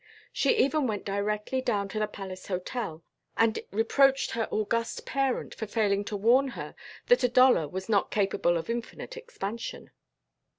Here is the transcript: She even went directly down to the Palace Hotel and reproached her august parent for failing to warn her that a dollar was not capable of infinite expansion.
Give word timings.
She 0.33 0.57
even 0.57 0.87
went 0.87 1.05
directly 1.05 1.61
down 1.61 1.87
to 1.89 1.99
the 1.99 2.07
Palace 2.07 2.47
Hotel 2.47 3.03
and 3.37 3.59
reproached 3.69 4.31
her 4.31 4.47
august 4.49 5.05
parent 5.05 5.53
for 5.53 5.67
failing 5.67 6.03
to 6.05 6.17
warn 6.17 6.47
her 6.57 6.73
that 7.05 7.23
a 7.23 7.29
dollar 7.29 7.67
was 7.67 7.87
not 7.87 8.09
capable 8.09 8.57
of 8.57 8.67
infinite 8.67 9.15
expansion. 9.15 9.91